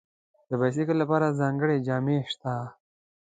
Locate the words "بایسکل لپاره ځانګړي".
0.59-1.77